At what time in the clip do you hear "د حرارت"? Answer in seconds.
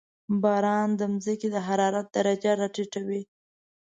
1.51-2.07